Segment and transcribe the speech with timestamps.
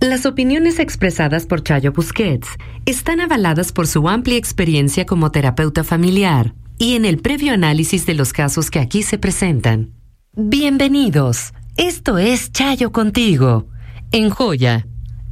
[0.00, 2.46] Las opiniones expresadas por Chayo Busquets
[2.86, 8.14] están avaladas por su amplia experiencia como terapeuta familiar y en el previo análisis de
[8.14, 9.90] los casos que aquí se presentan.
[10.34, 11.52] Bienvenidos.
[11.76, 13.66] Esto es Chayo contigo.
[14.12, 14.86] En Joya.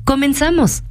[0.04, 0.82] Comenzamos.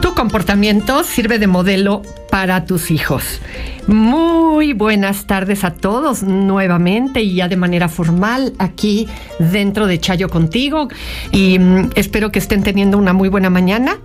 [0.00, 3.42] Tu comportamiento sirve de modelo para tus hijos.
[3.86, 9.08] Muy buenas tardes a todos nuevamente y ya de manera formal aquí
[9.38, 10.88] dentro de Chayo contigo
[11.32, 13.98] y mm, espero que estén teniendo una muy buena mañana.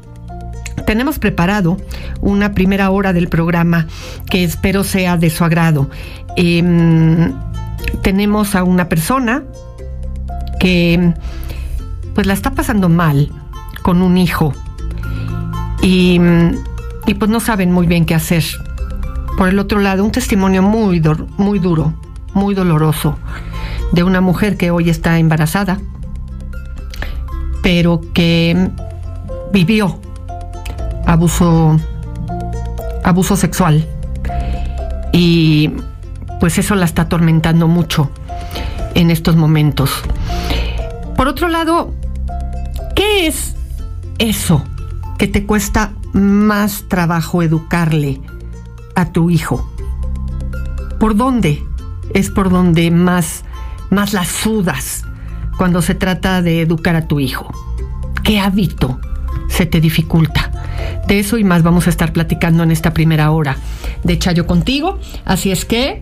[0.86, 1.78] Tenemos preparado
[2.22, 3.88] una primera hora del programa
[4.30, 5.90] que espero sea de su agrado.
[6.36, 7.34] Em,
[8.02, 9.44] tenemos a una persona
[10.60, 11.14] que
[12.14, 13.30] pues la está pasando mal
[13.82, 14.54] con un hijo
[15.82, 16.20] y,
[17.08, 18.44] y pues no saben muy bien qué hacer
[19.38, 21.28] por el otro lado, un testimonio muy, duro,
[22.34, 23.18] muy doloroso,
[23.92, 25.80] de una mujer que hoy está embarazada,
[27.62, 28.70] pero que
[29.52, 30.00] vivió
[31.06, 31.78] abuso,
[33.04, 33.88] abuso sexual.
[35.12, 35.72] Y
[36.40, 38.12] pues eso la está atormentando mucho
[38.94, 40.02] en estos momentos.
[41.16, 41.94] Por otro lado,
[42.96, 43.56] ¿qué es
[44.18, 44.64] eso
[45.18, 48.22] que te cuesta más trabajo educarle
[48.96, 49.70] a tu hijo?
[51.00, 51.64] ¿Por dónde
[52.14, 53.44] es por donde más,
[53.90, 55.04] más las sudas
[55.58, 57.52] cuando se trata de educar a tu hijo?
[58.24, 59.00] ¿Qué hábito
[59.50, 60.52] se te dificulta?
[61.08, 63.58] De eso y más vamos a estar platicando en esta primera hora
[64.04, 65.00] de Chayo contigo.
[65.26, 66.02] Así es que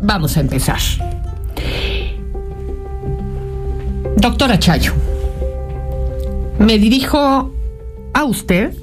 [0.00, 0.80] vamos a empezar.
[4.16, 4.94] Doctora Chayo,
[6.58, 7.52] me dirijo
[8.14, 8.74] a usted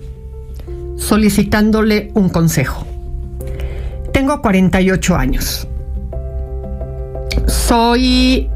[0.95, 2.85] solicitándole un consejo.
[4.11, 5.67] Tengo 48 años.
[7.47, 8.49] Soy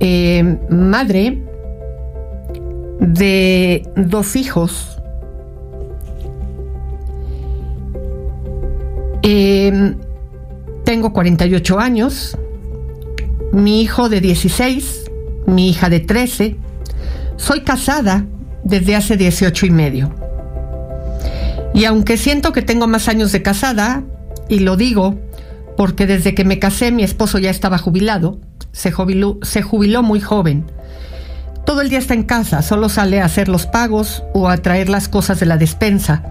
[0.00, 1.42] eh, madre
[3.00, 4.98] de dos hijos.
[9.22, 9.96] Em,
[10.84, 12.36] tengo 48 años.
[13.52, 15.10] Mi hijo de 16,
[15.46, 16.56] mi hija de 13.
[17.36, 18.26] Soy casada
[18.64, 20.23] desde hace 18 y medio.
[21.74, 24.04] Y aunque siento que tengo más años de casada,
[24.48, 25.18] y lo digo
[25.76, 28.38] porque desde que me casé mi esposo ya estaba jubilado,
[28.72, 30.70] se jubiló, muy joven.
[31.66, 34.88] Todo el día está en casa, solo sale a hacer los pagos o a traer
[34.88, 36.22] las cosas de la despensa.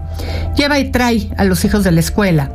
[0.56, 2.52] Lleva y trae a los hijos de la escuela,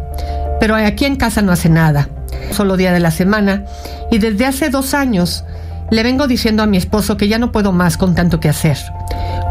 [0.60, 2.10] pero aquí en casa no hace nada,
[2.52, 3.66] solo día de la semana.
[4.12, 5.44] Y desde hace dos años
[5.92, 8.78] Le vengo diciendo a mi esposo que ya no puedo más con tanto que hacer.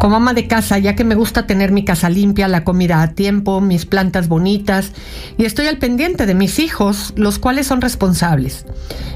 [0.01, 3.15] Como ama de casa, ya que me gusta tener mi casa limpia, la comida a
[3.15, 4.93] tiempo, mis plantas bonitas,
[5.37, 8.65] y estoy al pendiente de mis hijos, los cuales son responsables.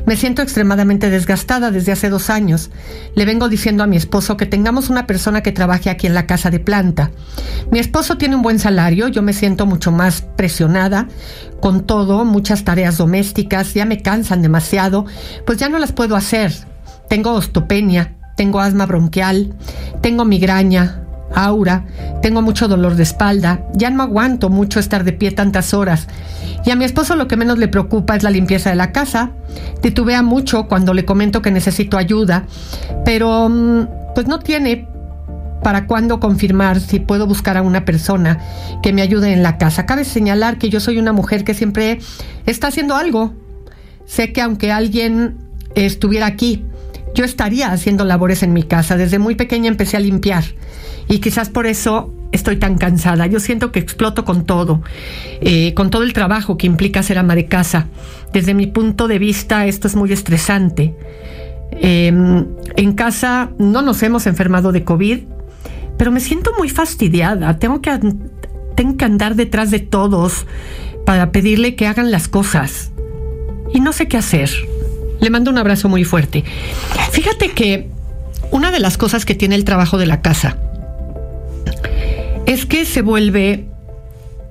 [0.05, 2.71] Me siento extremadamente desgastada desde hace dos años.
[3.15, 6.27] Le vengo diciendo a mi esposo que tengamos una persona que trabaje aquí en la
[6.27, 7.13] casa de planta.
[7.71, 11.07] Mi esposo tiene un buen salario, yo me siento mucho más presionada.
[11.61, 15.07] Con todo, muchas tareas domésticas ya me cansan demasiado,
[15.47, 16.72] pues ya no las puedo hacer
[17.12, 19.53] tengo ostopenia, tengo asma bronquial,
[20.00, 21.03] tengo migraña,
[21.35, 21.85] aura,
[22.23, 26.09] tengo mucho dolor de espalda, ya no aguanto mucho estar de pie tantas horas.
[26.64, 29.32] Y a mi esposo lo que menos le preocupa es la limpieza de la casa.
[29.82, 32.47] Titubea mucho cuando le comento que necesito ayuda,
[33.05, 34.88] pero mm, pues no tiene
[35.62, 38.38] para cuándo confirmar si puedo buscar a una persona
[38.82, 39.85] que me ayude en la casa.
[39.85, 42.00] Cabe señalar que yo soy una mujer que siempre
[42.47, 43.35] está haciendo algo.
[44.06, 45.37] Sé que aunque alguien
[45.75, 46.65] estuviera aquí,
[47.14, 48.97] yo estaría haciendo labores en mi casa.
[48.97, 50.44] Desde muy pequeña empecé a limpiar
[51.09, 53.26] y quizás por eso estoy tan cansada.
[53.26, 54.82] Yo siento que exploto con todo,
[55.41, 57.88] eh, con todo el trabajo que implica ser ama de casa.
[58.32, 60.94] Desde mi punto de vista esto es muy estresante.
[61.73, 65.20] Em, en casa no nos hemos enfermado de COVID,
[65.99, 67.58] pero me siento muy fastidiada.
[67.58, 67.99] Tengo que,
[68.75, 70.47] tengo que andar detrás de todos
[71.05, 72.93] para pedirle que hagan las cosas.
[73.75, 74.50] Y no sé qué hacer.
[75.23, 76.43] Le mando un abrazo muy fuerte.
[77.13, 77.89] Fíjate que
[78.51, 80.57] una de las cosas que tiene el trabajo de la casa
[82.45, 83.69] es que se vuelve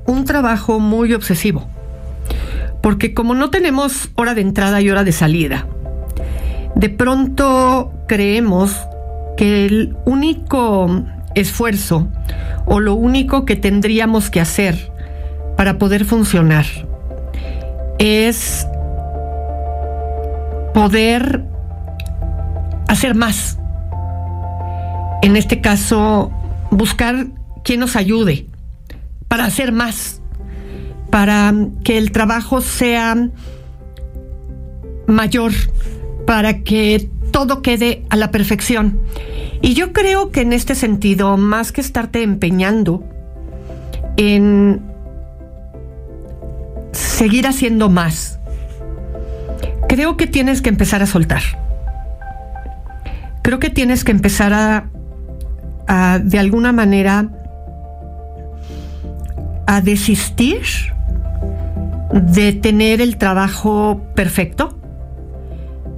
[0.05, 1.67] un trabajo muy obsesivo.
[2.81, 5.67] Porque como no tenemos hora de entrada y hora de salida,
[6.75, 8.73] de pronto creemos
[9.35, 11.03] que el único
[11.35, 12.07] esfuerzo
[12.65, 14.89] o lo único que tendríamos que hacer
[15.57, 16.65] para poder funcionar
[17.99, 18.65] es
[20.73, 21.43] poder
[22.87, 23.57] hacer más.
[25.21, 26.31] En este caso,
[26.71, 27.27] buscar
[27.63, 28.47] quien nos ayude
[29.27, 30.21] para hacer más,
[31.09, 31.53] para
[31.83, 33.29] que el trabajo sea
[35.07, 35.51] mayor,
[36.25, 38.99] para que todo quede a la perfección.
[39.61, 43.03] Y yo creo que en este sentido, más que estarte empeñando
[44.17, 44.81] en
[46.91, 48.40] seguir haciendo más,
[49.91, 51.41] creo que tienes que empezar a soltar.
[53.41, 57.27] Creo que tienes que empezar a, de alguna manera,
[59.67, 60.61] a desistir
[62.13, 64.79] de tener el trabajo perfecto.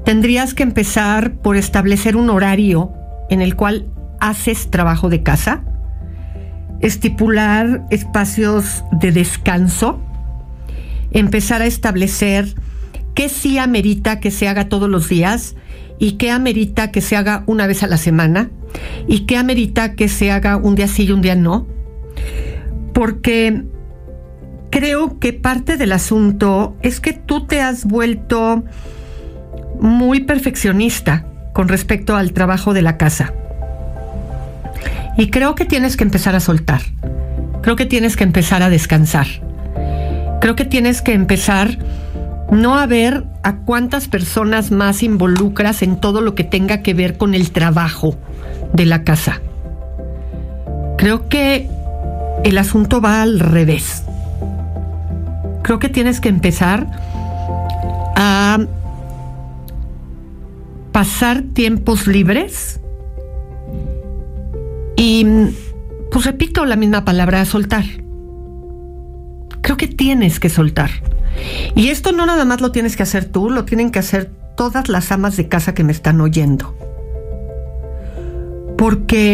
[0.06, 2.92] Tendrías que empezar por establecer un horario
[3.30, 3.86] en el cual
[4.19, 5.66] haces trabajo de casa,
[6.80, 10.01] estipular espacios de descanso,
[11.12, 12.56] empezar a establecer
[13.13, 15.56] qué sí amerita que se haga todos los días
[16.00, 18.50] y qué amerita que se haga una vez a la semana
[19.07, 21.68] y qué amerita que se haga un día sí y un día no.
[22.94, 23.63] Porque
[24.69, 28.63] creo que parte del asunto es que tú te has vuelto
[29.80, 33.33] muy perfeccionista con respecto al trabajo de la casa.
[35.18, 36.81] Y creo que tienes que empezar a soltar.
[37.62, 39.27] Creo que tienes que empezar a descansar.
[40.42, 41.77] Creo que tienes que empezar
[42.54, 47.18] no a ver a cuántas personas más involucras en todo lo que tenga que ver
[47.18, 48.16] con el trabajo
[48.74, 49.42] de la casa.
[50.98, 51.70] Creo que
[52.44, 54.04] el asunto va al revés.
[55.64, 56.88] Creo que tienes que empezar
[58.16, 58.60] a
[60.92, 62.80] pasar tiempos libres
[64.96, 65.26] y,
[66.12, 67.86] pues repito la misma palabra, soltar.
[69.62, 70.92] Creo que tienes que soltar.
[71.75, 74.90] Y esto no nada más lo tienes que hacer tú, lo tienen que hacer todas
[74.90, 76.75] las amas de casa que me están oyendo.
[78.78, 79.33] Porque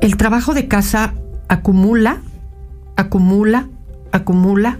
[0.00, 1.14] el trabajo de casa
[1.48, 2.20] acumula,
[2.96, 3.68] acumula,
[4.12, 4.78] acumula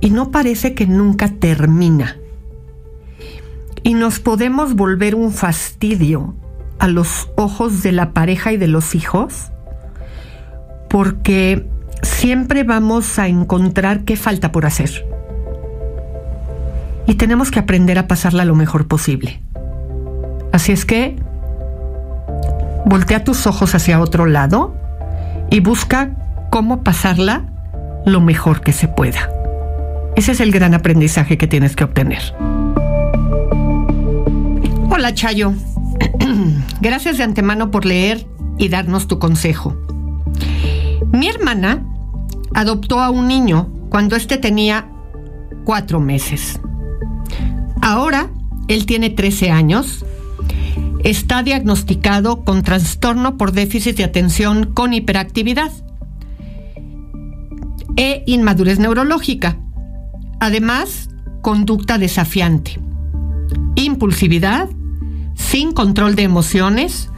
[0.00, 2.16] y no parece que nunca termina.
[3.82, 6.34] Y nos podemos volver un fastidio
[6.78, 9.50] a los ojos de la pareja y de los hijos
[10.94, 11.66] porque
[12.02, 15.04] siempre vamos a encontrar qué falta por hacer
[17.06, 19.40] y tenemos que aprender a pasarla lo mejor posible.
[20.52, 21.16] Así es que
[22.86, 24.74] voltea tus ojos hacia otro lado
[25.50, 26.12] y busca
[26.50, 27.44] cómo pasarla
[28.06, 29.30] lo mejor que se pueda.
[30.16, 32.22] Ese es el gran aprendizaje que tienes que obtener.
[34.90, 35.52] Hola Chayo,
[36.80, 38.26] gracias de antemano por leer
[38.58, 39.76] y darnos tu consejo.
[41.12, 41.84] Mi hermana
[42.54, 44.86] adoptó a un niño cuando éste tenía
[45.64, 46.60] cuatro meses.
[47.84, 48.30] Ahora
[48.66, 50.06] él tiene 13 años
[51.04, 55.70] está diagnosticado con trastorno por déficit de atención con hiperactividad
[57.96, 59.58] e inmadurez neurológica.
[60.40, 61.10] Además,
[61.42, 62.80] conducta desafiante,
[63.76, 64.70] impulsividad,
[65.34, 67.10] sin control de emociones,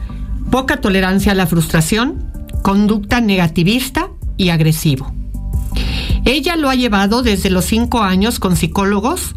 [0.51, 2.29] poca tolerancia a la frustración,
[2.61, 5.13] conducta negativista y agresivo.
[6.25, 9.33] Ella lo ha llevado desde los 5 años con psicólogos,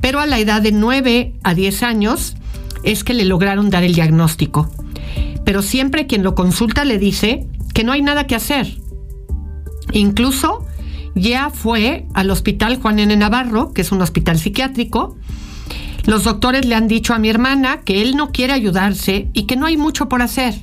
[0.00, 2.36] pero a la edad de 9 a 10 años
[2.82, 4.70] es que le lograron dar el diagnóstico.
[5.44, 8.78] Pero siempre quien lo consulta le dice que no hay nada que hacer.
[9.92, 10.66] Incluso
[11.14, 13.16] ya fue al hospital Juan N.
[13.16, 15.16] Navarro, que es un hospital psiquiátrico.
[16.06, 19.56] Los doctores le han dicho a mi hermana que él no quiere ayudarse y que
[19.56, 20.54] no hay mucho por hacer.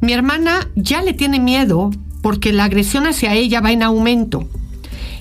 [0.00, 1.90] Mi hermana ya le tiene miedo
[2.22, 4.48] porque la agresión hacia ella va en aumento.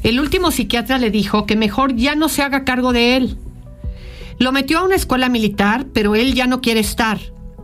[0.03, 3.38] El último psiquiatra le dijo que mejor ya no se haga cargo de él.
[4.39, 7.20] Lo metió a una escuela militar, pero él ya no quiere estar.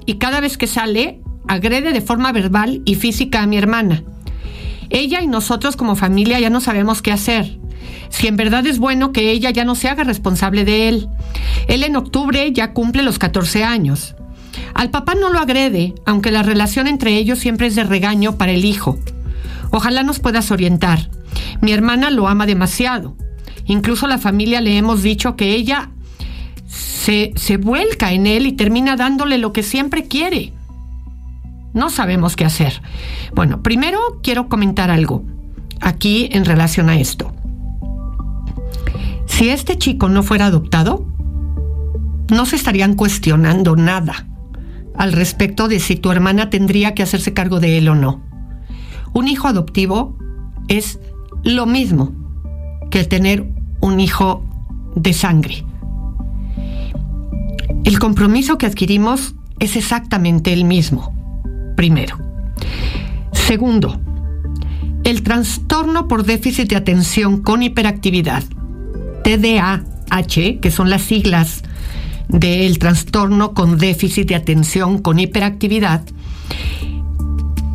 [0.05, 4.03] Y cada vez que sale, agrede de forma verbal y física a mi hermana.
[4.89, 7.57] Ella y nosotros como familia ya no sabemos qué hacer.
[8.09, 11.09] Si en verdad es bueno que ella ya no se haga responsable de él.
[11.67, 14.15] Él en octubre ya cumple los 14 años.
[14.73, 18.51] Al papá no lo agrede, aunque la relación entre ellos siempre es de regaño para
[18.51, 18.99] el hijo.
[19.71, 21.09] Ojalá nos puedas orientar.
[21.61, 23.15] Mi hermana lo ama demasiado.
[23.65, 25.89] Incluso la familia le hemos dicho que ella
[26.67, 30.53] se, se vuelca en él y termina dándole lo que siempre quiere.
[31.73, 32.81] No sabemos qué hacer.
[33.35, 35.23] Bueno, primero quiero comentar algo
[35.81, 37.33] aquí en relación a esto.
[39.25, 41.05] Si este chico no fuera adoptado,
[42.29, 44.25] no se estarían cuestionando nada
[44.95, 48.26] al respecto de si tu hermana tendría que hacerse cargo de él o no.
[49.17, 50.15] Un hijo adoptivo
[50.67, 50.99] es
[51.43, 52.13] lo mismo
[52.91, 54.45] que tener un hijo
[54.95, 55.65] de sangre.
[57.83, 61.15] El compromiso que adquirimos es exactamente el mismo,
[61.75, 62.19] primero.
[63.31, 63.99] Segundo,
[65.03, 68.43] el trastorno por déficit de atención con hiperactividad,
[69.23, 71.63] TDAH, que son las siglas
[72.27, 76.03] del trastorno con déficit de atención con hiperactividad,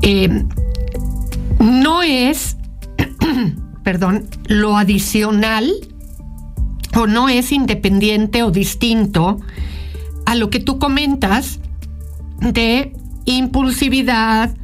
[0.03, 0.45] eh,
[1.63, 2.57] no es,
[3.85, 5.73] perdón, lo adicional
[6.95, 9.41] o no es independiente o distinto
[10.27, 11.61] a lo que tú comentas
[12.41, 12.93] de
[13.25, 14.55] impulsividad,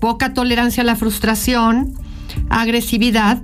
[0.00, 1.94] poca tolerancia a la frustración,
[2.48, 3.42] agresividad,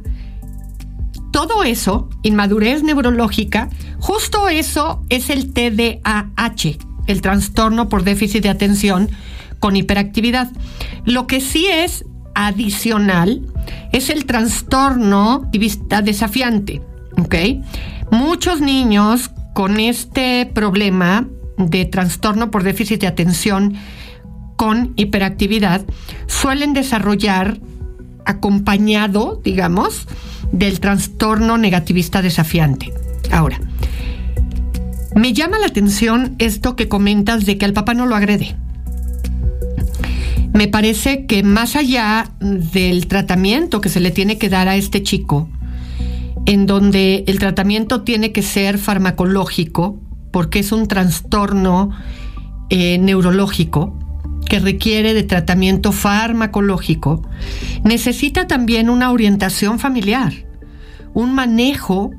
[1.32, 9.10] todo eso, inmadurez neurológica, justo eso es el TDAH, el trastorno por déficit de atención
[9.58, 10.50] con hiperactividad.
[11.04, 13.42] Lo que sí es adicional
[13.92, 16.82] es el trastorno desafiante,
[17.18, 17.34] ¿ok?
[18.10, 21.26] Muchos niños con este problema
[21.58, 23.74] de trastorno por déficit de atención
[24.56, 25.82] con hiperactividad
[26.26, 27.58] suelen desarrollar
[28.24, 30.06] acompañado, digamos,
[30.52, 32.92] del trastorno negativista desafiante.
[33.30, 33.60] Ahora,
[35.14, 38.56] me llama la atención esto que comentas de que al papá no lo agrede.
[40.52, 45.02] Me parece que más allá del tratamiento que se le tiene que dar a este
[45.02, 45.48] chico,
[46.46, 50.00] en donde el tratamiento tiene que ser farmacológico,
[50.32, 51.90] porque es un trastorno
[52.68, 53.96] eh, neurológico,
[54.48, 57.22] que requiere de tratamiento farmacológico,
[57.84, 60.32] necesita también una orientación familiar,
[61.14, 62.12] un manejo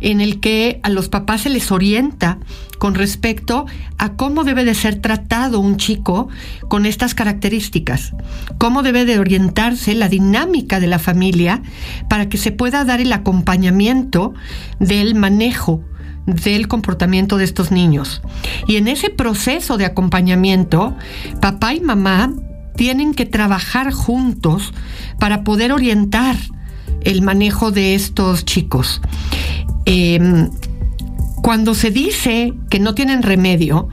[0.00, 2.38] en el que a los papás se les orienta
[2.78, 3.66] con respecto
[3.98, 6.28] a cómo debe de ser tratado un chico
[6.68, 8.12] con estas características,
[8.58, 11.62] cómo debe de orientarse la dinámica de la familia
[12.08, 14.34] para que se pueda dar el acompañamiento
[14.78, 15.82] del manejo
[16.26, 18.20] del comportamiento de estos niños.
[18.66, 20.94] Y en ese proceso de acompañamiento,
[21.40, 22.32] papá y mamá
[22.76, 24.74] tienen que trabajar juntos
[25.18, 26.36] para poder orientar
[27.02, 29.00] el manejo de estos chicos.
[29.84, 30.50] Em,
[31.42, 33.88] cuando se dice que no tienen remedio,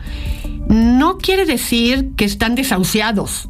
[0.67, 3.50] no quiere decir que están desahuciados.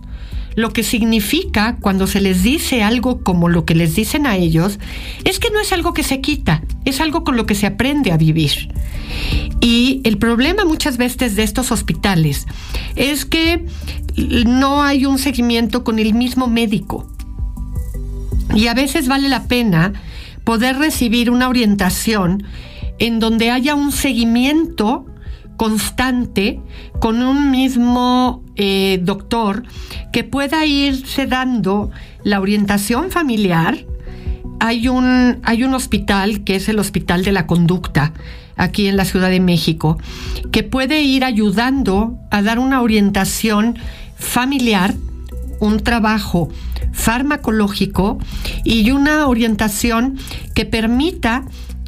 [0.55, 4.79] Lo que significa cuando se les dice algo como lo que les dicen a ellos
[5.25, 8.13] es que no es algo que se quita, es algo con lo que se aprende
[8.13, 8.69] a vivir.
[9.59, 12.45] Y el problema muchas veces de estos hospitales
[12.95, 13.65] es que
[14.45, 17.05] no hay un seguimiento con el mismo médico.
[18.55, 19.93] Y a veces vale la pena
[20.43, 22.43] poder recibir una orientación
[22.97, 25.05] en donde haya un seguimiento
[25.57, 26.61] constante
[26.99, 29.63] con un mismo eh, doctor
[30.11, 31.91] que pueda irse dando
[32.23, 33.85] la orientación familiar.
[34.59, 38.13] Hay un, hay un hospital que es el Hospital de la Conducta
[38.55, 39.97] aquí en la Ciudad de México,
[40.51, 43.77] que puede ir ayudando a dar una orientación
[44.17, 44.93] familiar,
[45.59, 46.49] un trabajo
[46.91, 48.17] farmacológico
[48.63, 50.17] y una orientación
[50.53, 51.43] que permita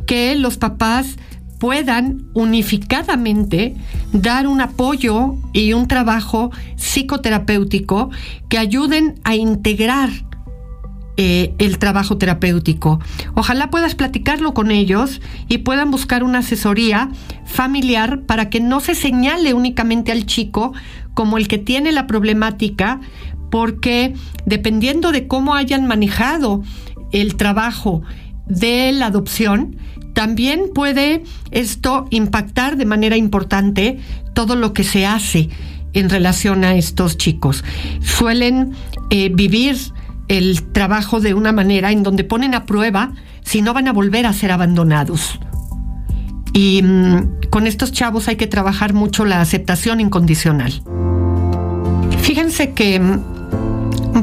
[0.06, 1.18] que los papás
[1.60, 3.76] puedan unificadamente
[4.14, 8.10] dar un apoyo y un trabajo psicoterapéutico
[8.50, 10.10] que ayuden a integrar
[11.20, 13.00] eh, el trabajo terapéutico.
[13.34, 17.10] Ojalá puedas platicarlo con ellos y puedan buscar una asesoría
[17.46, 20.74] familiar para que no se señale únicamente al chico
[21.16, 23.00] como el que tiene la problemática,
[23.50, 24.14] porque
[24.46, 26.64] dependiendo de cómo hayan manejado
[27.12, 28.02] el trabajo
[28.46, 29.78] de la adopción,
[30.14, 34.00] también puede esto impactar de manera importante
[34.34, 35.50] todo lo que se hace
[35.94, 37.64] en relación a estos chicos.
[38.02, 38.74] Suelen
[39.10, 39.78] eh, vivir
[40.28, 43.14] el trabajo de una manera en donde ponen a prueba
[43.44, 45.40] si no van a volver a ser abandonados.
[46.54, 50.82] Y mm, con estos chavos hay que trabajar mucho la aceptación incondicional.
[52.22, 53.37] Fíjense que mm,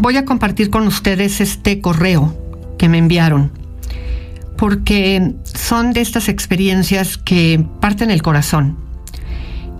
[0.04, 2.36] voy a compartir con ustedes este correo
[2.76, 3.50] que me enviaron,
[4.58, 8.76] porque son de estas experiencias que parten el corazón,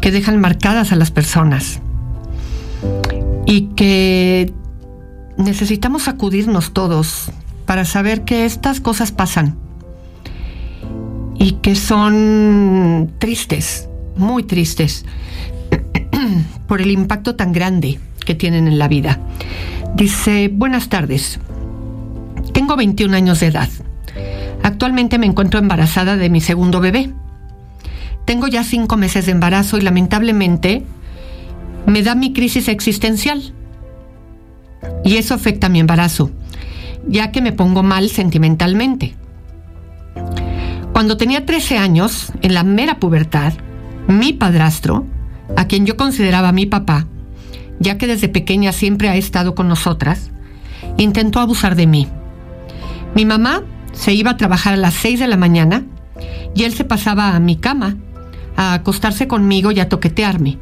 [0.01, 1.83] que dejan marcadas a las personas
[3.45, 4.51] y que
[5.37, 7.31] necesitamos sacudirnos todos
[7.67, 9.59] para saber que estas cosas pasan
[11.39, 15.05] y que son tristes, muy tristes,
[16.67, 19.21] por el impacto tan grande que tienen en la vida.
[19.95, 21.39] Dice, buenas tardes,
[22.53, 23.69] tengo 21 años de edad.
[24.65, 27.13] Actualmente me encuentro embarazada de mi segundo bebé.
[28.25, 30.85] Tengo ya cinco meses de embarazo y lamentablemente
[31.87, 33.55] me da mi crisis existencial
[35.05, 36.33] y eso afecta a mi embarazo,
[37.07, 39.15] ya que me pongo mal sentimentalmente.
[40.93, 43.53] Cuando tenía 13 años, en la mera pubertad,
[44.09, 45.07] mi padrastro,
[45.57, 47.07] a quien yo consideraba mi papá,
[47.81, 50.31] ya que desde pequeña siempre ha estado con nosotras,
[50.97, 52.09] intentó abusar de mí.
[53.15, 53.63] Mi mamá
[53.93, 55.85] se iba a trabajar a las 6 de la mañana
[56.55, 57.97] y él se pasaba a mi cama
[58.57, 60.59] a acostarse conmigo y a toquetearme.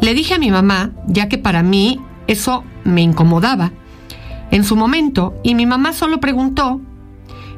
[0.00, 3.72] Le dije a mi mamá, ya que para mí eso me incomodaba
[4.50, 6.80] en su momento y mi mamá solo preguntó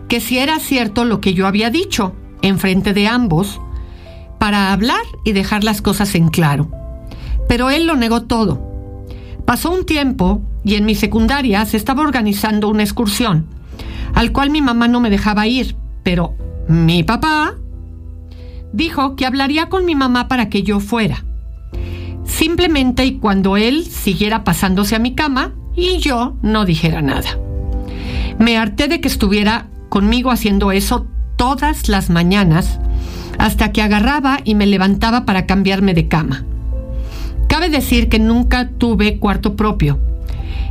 [0.09, 3.61] que si era cierto lo que yo había dicho en frente de ambos
[4.39, 6.71] para hablar y dejar las cosas en claro.
[7.49, 9.05] Pero él lo negó todo.
[9.45, 13.47] Pasó un tiempo y en mi secundaria se estaba organizando una excursión,
[14.15, 16.35] al cual mi mamá no me dejaba ir, pero
[16.69, 17.55] mi papá
[18.73, 21.25] dijo que hablaría con mi mamá para que yo fuera
[22.25, 27.39] simplemente y cuando él siguiera pasándose a mi cama y yo no dijera nada.
[28.39, 32.81] Me harté de que estuviera conmigo haciendo eso todas las mañanas
[33.39, 36.45] hasta que agarraba y me levantaba para cambiarme de cama.
[37.55, 40.01] Cabe decir que nunca tuve cuarto propio.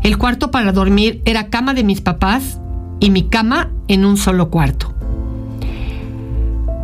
[0.04, 2.60] El cuarto para dormir era cama de mis papás
[3.00, 4.94] y mi cama en un solo cuarto.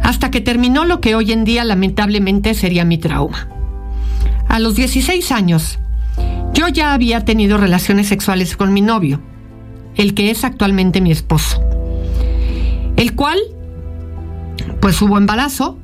[0.01, 3.49] Hasta que terminó lo que hoy en día lamentablemente sería mi trauma.
[4.47, 5.79] A los 16 años,
[6.53, 9.19] yo ya había tenido relaciones sexuales con mi novio,
[9.97, 11.61] el que es actualmente mi esposo,
[12.95, 13.37] el cual,
[14.79, 15.77] pues hubo embarazo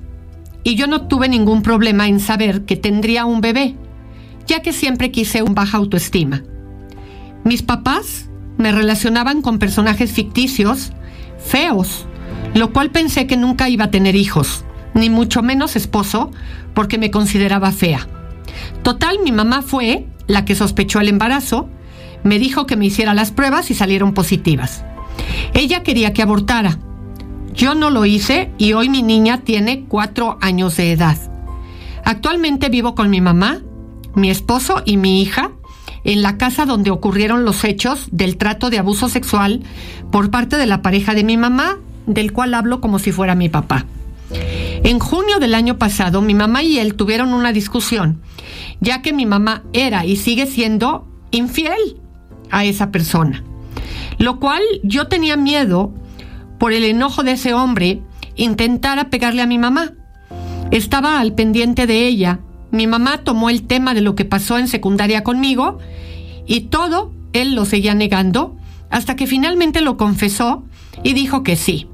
[0.63, 3.75] y yo no tuve ningún problema en saber que tendría un bebé,
[4.47, 6.43] ya que siempre quise un baja autoestima.
[7.43, 10.91] Mis papás me relacionaban con personajes ficticios,
[11.37, 12.07] feos,
[12.53, 16.31] lo cual pensé que nunca iba a tener hijos, ni mucho menos esposo,
[16.73, 18.07] porque me consideraba fea.
[18.83, 21.69] Total, mi mamá fue la que sospechó el embarazo,
[22.23, 24.83] me dijo que me hiciera las pruebas y salieron positivas.
[25.53, 26.79] Ella quería que abortara.
[27.53, 31.17] Yo no lo hice y hoy mi niña tiene cuatro años de edad.
[32.03, 33.61] Actualmente vivo con mi mamá,
[34.15, 35.51] mi esposo y mi hija
[36.03, 39.63] en la casa donde ocurrieron los hechos del trato de abuso sexual
[40.11, 43.49] por parte de la pareja de mi mamá, del cual hablo como si fuera mi
[43.49, 43.85] papá.
[44.31, 48.21] En junio del año pasado, mi mamá y él tuvieron una discusión,
[48.79, 51.97] ya que mi mamá era y sigue siendo infiel
[52.51, 53.43] a esa persona.
[54.17, 55.91] Lo cual yo tenía miedo
[56.59, 58.01] por el enojo de ese hombre
[58.35, 59.93] intentara pegarle a mi mamá.
[60.71, 62.39] Estaba al pendiente de ella.
[62.75, 65.79] Mi mamá tomó el tema de lo que pasó en secundaria conmigo
[66.45, 68.57] y todo él lo seguía negando
[68.89, 70.65] hasta que finalmente lo confesó
[71.01, 71.87] y dijo que sí.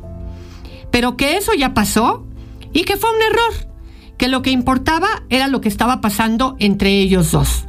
[0.90, 2.26] Pero que eso ya pasó
[2.74, 3.70] y que fue un error,
[4.18, 7.66] que lo que importaba era lo que estaba pasando entre ellos dos.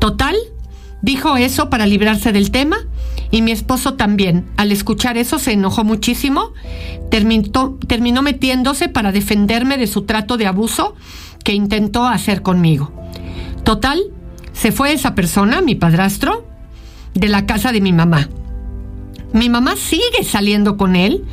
[0.00, 0.34] Total,
[1.00, 2.76] dijo eso para librarse del tema
[3.30, 4.46] y mi esposo también.
[4.56, 6.54] Al escuchar eso se enojó muchísimo,
[7.08, 10.96] terminó, terminó metiéndose para defenderme de su trato de abuso
[11.42, 12.92] que intentó hacer conmigo.
[13.64, 14.00] Total,
[14.52, 16.46] se fue esa persona, mi padrastro,
[17.14, 18.28] de la casa de mi mamá.
[19.32, 21.24] Mi mamá sigue saliendo con él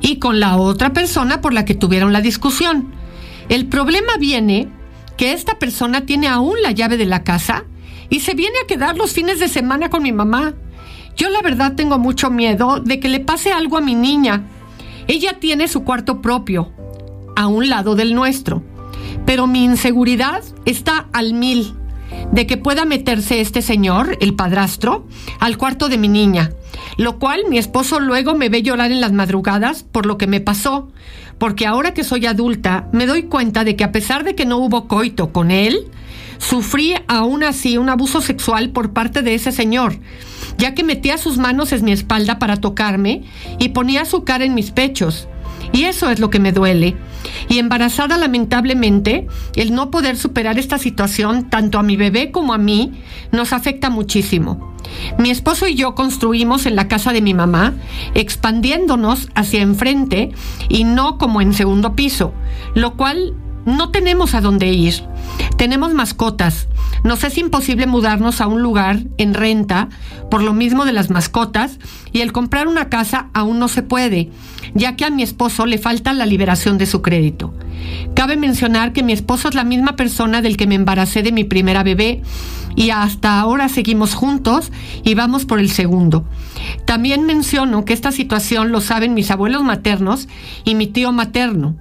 [0.00, 2.92] y con la otra persona por la que tuvieron la discusión.
[3.48, 4.68] El problema viene
[5.16, 7.64] que esta persona tiene aún la llave de la casa
[8.10, 10.54] y se viene a quedar los fines de semana con mi mamá.
[11.16, 14.42] Yo la verdad tengo mucho miedo de que le pase algo a mi niña.
[15.06, 16.72] Ella tiene su cuarto propio,
[17.36, 18.62] a un lado del nuestro,
[19.26, 21.74] pero mi inseguridad está al mil
[22.32, 25.06] de que pueda meterse este señor, el padrastro,
[25.40, 26.52] al cuarto de mi niña,
[26.96, 30.40] lo cual mi esposo luego me ve llorar en las madrugadas por lo que me
[30.40, 30.88] pasó,
[31.38, 34.58] porque ahora que soy adulta me doy cuenta de que a pesar de que no
[34.58, 35.88] hubo coito con él,
[36.38, 39.98] sufrí aún así un abuso sexual por parte de ese señor,
[40.58, 43.24] ya que metía sus manos en mi espalda para tocarme
[43.58, 45.28] y ponía su cara en mis pechos.
[45.72, 46.96] Y eso es lo que me duele.
[47.48, 52.58] Y embarazada lamentablemente, el no poder superar esta situación, tanto a mi bebé como a
[52.58, 52.92] mí,
[53.32, 54.74] nos afecta muchísimo.
[55.18, 57.74] Mi esposo y yo construimos en la casa de mi mamá,
[58.14, 60.30] expandiéndonos hacia enfrente
[60.68, 62.32] y no como en segundo piso,
[62.74, 63.34] lo cual
[63.66, 64.94] no tenemos a dónde ir.
[65.58, 66.68] Tenemos mascotas.
[67.02, 69.88] Nos es imposible mudarnos a un lugar en renta
[70.30, 71.78] por lo mismo de las mascotas
[72.12, 74.30] y el comprar una casa aún no se puede,
[74.74, 77.54] ya que a mi esposo le falta la liberación de su crédito.
[78.14, 81.44] Cabe mencionar que mi esposo es la misma persona del que me embaracé de mi
[81.44, 82.22] primera bebé
[82.76, 84.70] y hasta ahora seguimos juntos
[85.04, 86.24] y vamos por el segundo.
[86.86, 90.28] También menciono que esta situación lo saben mis abuelos maternos
[90.64, 91.76] y mi tío materno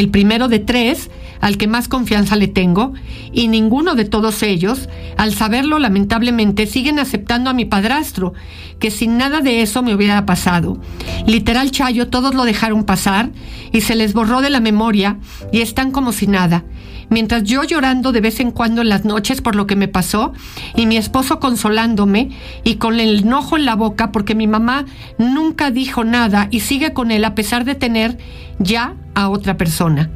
[0.00, 1.10] el primero de tres
[1.40, 2.92] al que más confianza le tengo,
[3.32, 8.34] y ninguno de todos ellos, al saberlo lamentablemente, siguen aceptando a mi padrastro,
[8.78, 10.78] que sin nada de eso me hubiera pasado.
[11.26, 13.30] Literal Chayo, todos lo dejaron pasar
[13.72, 15.18] y se les borró de la memoria
[15.52, 16.64] y están como si nada.
[17.10, 20.32] Mientras yo llorando de vez en cuando en las noches por lo que me pasó
[20.76, 22.30] y mi esposo consolándome
[22.62, 24.86] y con el enojo en la boca porque mi mamá
[25.18, 28.16] nunca dijo nada y sigue con él a pesar de tener
[28.60, 30.08] ya a otra persona.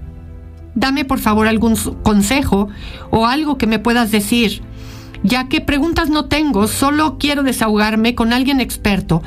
[0.76, 2.68] Dame por favor algún consejo
[3.10, 4.62] o algo que me puedas decir,
[5.24, 9.22] ya que preguntas no tengo, solo quiero desahogarme con alguien experto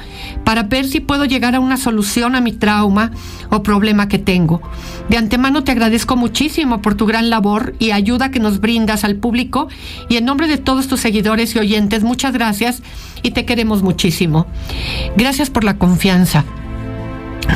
[0.46, 3.12] para ver si puedo llegar a una solución a mi trauma
[3.50, 4.62] o problema que tengo.
[5.10, 9.16] De antemano te agradezco muchísimo por tu gran labor y ayuda que nos brindas al
[9.16, 9.68] público
[10.08, 12.84] y en nombre de todos tus seguidores y oyentes, muchas gracias
[13.24, 14.46] y te queremos muchísimo.
[15.18, 16.46] Gracias por la confianza.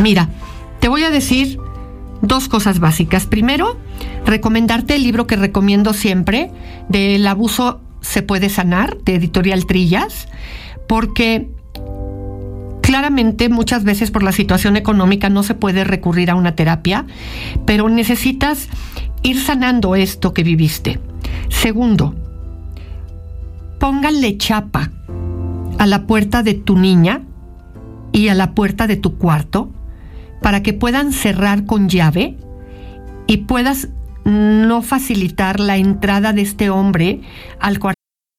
[0.01, 0.30] Mira,
[0.80, 1.60] te voy a decir
[2.23, 3.27] dos cosas básicas.
[3.27, 3.77] Primero,
[4.25, 6.51] recomendarte el libro que recomiendo siempre,
[6.89, 10.27] de El abuso se puede sanar, de Editorial Trillas,
[10.87, 11.49] porque
[12.81, 17.05] claramente muchas veces por la situación económica no se puede recurrir a una terapia,
[17.65, 18.67] pero necesitas
[19.23, 20.99] ir sanando esto que viviste.
[21.49, 22.15] Segundo,
[23.79, 24.91] pónganle chapa
[25.77, 27.21] a la puerta de tu niña
[28.11, 29.71] y a la puerta de tu cuarto
[30.41, 32.35] para que puedan cerrar con llave
[33.27, 33.87] y puedas
[34.25, 37.21] no facilitar la entrada de este hombre
[37.60, 38.00] al cuarto.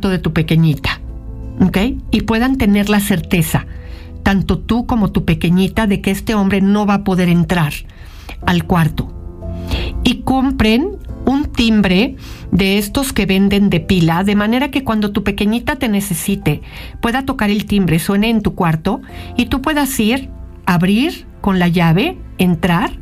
[0.00, 1.00] De tu pequeñita,
[1.60, 1.78] ¿ok?
[2.12, 3.66] Y puedan tener la certeza,
[4.22, 7.72] tanto tú como tu pequeñita, de que este hombre no va a poder entrar
[8.44, 9.12] al cuarto.
[10.04, 12.14] Y compren un timbre
[12.52, 16.62] de estos que venden de pila, de manera que cuando tu pequeñita te necesite,
[17.00, 19.00] pueda tocar el timbre, suene en tu cuarto
[19.36, 20.30] y tú puedas ir,
[20.66, 22.92] abrir con la llave, entrar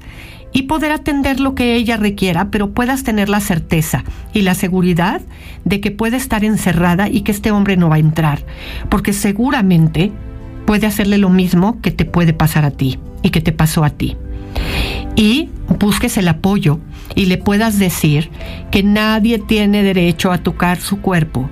[0.55, 5.21] y poder atender lo que ella requiera, pero puedas tener la certeza y la seguridad
[5.65, 8.47] de que puede estar encerrada y que este hombre no va a entrar,
[8.89, 10.13] porque seguramente
[10.65, 13.91] puede hacerle lo mismo que te puede pasar a ti y que te pasó a
[13.91, 14.17] ti.
[15.17, 16.79] Y busques el apoyo
[17.17, 18.31] y le puedas decir
[18.71, 21.51] que nadie tiene derecho a tocar su cuerpo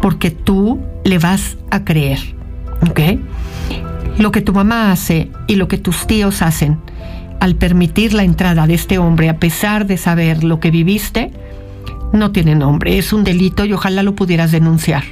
[0.00, 2.18] porque tú le vas a creer.
[2.88, 3.00] ¿Ok?
[4.18, 6.78] Lo que tu mamá hace y lo que tus tíos hacen
[7.40, 11.32] al permitir la entrada de este hombre a pesar de saber lo que viviste,
[12.12, 15.04] no tiene nombre, es un delito y ojalá lo pudieras denunciar.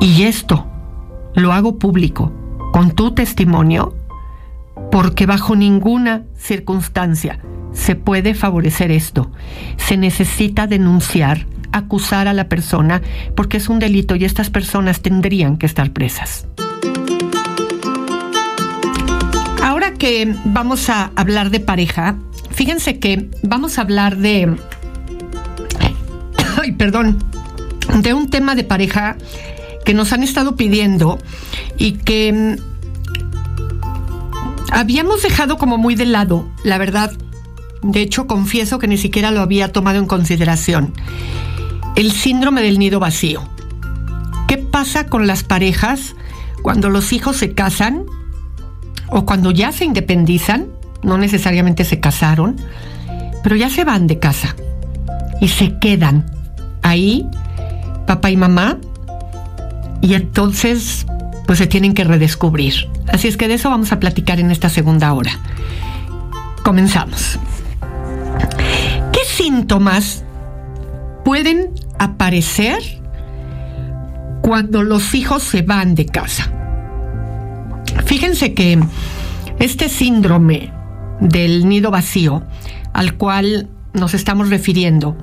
[0.00, 0.66] Y esto
[1.34, 2.32] lo hago público
[2.72, 3.94] con tu testimonio
[4.90, 7.40] porque bajo ninguna circunstancia
[7.72, 9.30] se puede favorecer esto.
[9.76, 13.02] Se necesita denunciar, acusar a la persona
[13.34, 16.46] porque es un delito y estas personas tendrían que estar presas.
[20.44, 22.16] Vamos a hablar de pareja,
[22.50, 24.54] fíjense que vamos a hablar de...
[26.78, 27.24] Perdón,
[28.02, 29.16] de un tema de pareja
[29.86, 31.18] que nos han estado pidiendo
[31.78, 32.56] y que mm,
[34.72, 37.12] habíamos dejado como muy de lado, la verdad.
[37.82, 40.92] De hecho, confieso que ni siquiera lo había tomado en consideración.
[41.96, 43.48] El síndrome del nido vacío.
[44.48, 46.14] ¿Qué pasa con las parejas
[46.62, 48.04] cuando los hijos se casan
[49.08, 50.66] o cuando ya se independizan?
[51.02, 52.56] No necesariamente se casaron,
[53.42, 54.56] pero ya se van de casa
[55.40, 56.24] y se quedan
[56.82, 57.26] ahí,
[58.06, 58.78] papá y mamá,
[60.00, 61.06] y entonces
[61.46, 62.88] pues se tienen que redescubrir.
[63.08, 65.32] Así es que de eso vamos a platicar en esta segunda hora.
[66.62, 67.38] Comenzamos.
[69.12, 70.24] ¿Qué síntomas
[71.24, 72.78] pueden aparecer
[74.42, 76.50] cuando los hijos se van de casa?
[78.06, 78.78] Fíjense que
[79.58, 80.72] este síndrome
[81.20, 82.42] del nido vacío
[82.92, 85.16] al cual nos estamos refiriendo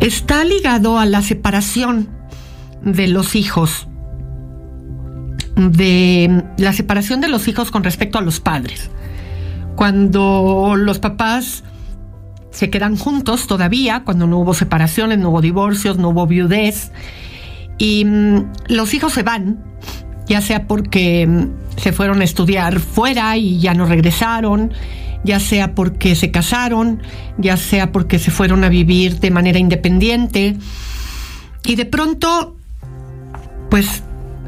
[0.00, 2.08] está ligado a la separación
[2.82, 3.88] de los hijos,
[5.56, 8.90] de la separación de los hijos con respecto a los padres.
[9.76, 11.62] Cuando los papás
[12.50, 16.92] se quedan juntos todavía, cuando no hubo separaciones, no hubo divorcios, no hubo viudez,
[17.78, 19.64] y mm, los hijos se van,
[20.32, 24.72] ya sea porque mm, se fueron a estudiar fuera y ya no regresaron,
[25.24, 27.02] ya sea porque se casaron,
[27.36, 30.56] ya sea porque se fueron a vivir de manera independiente,
[31.66, 32.56] y de pronto
[33.68, 34.02] pues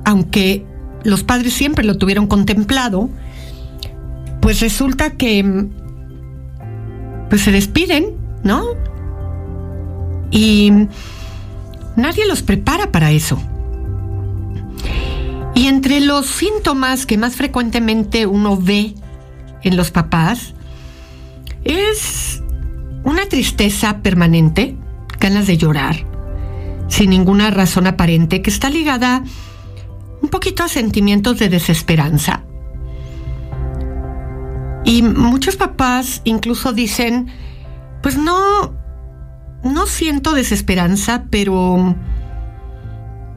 [0.07, 0.65] aunque
[1.03, 3.11] los padres siempre lo tuvieron contemplado,
[4.41, 5.67] pues resulta que
[7.29, 8.07] pues se despiden,
[8.43, 8.65] ¿no?
[10.31, 10.73] Y
[11.95, 13.39] nadie los prepara para eso.
[15.55, 18.95] Y entre los síntomas que más frecuentemente uno ve
[19.63, 20.55] en los papás
[21.65, 22.43] es
[23.05, 24.77] una tristeza permanente,
[25.21, 25.97] ganas de llorar,
[26.89, 29.23] sin ninguna razón aparente, que está ligada
[30.23, 32.45] un poquito a sentimientos de desesperanza.
[34.85, 37.29] Y muchos papás incluso dicen,
[38.03, 38.75] pues no,
[39.63, 41.95] no siento desesperanza, pero,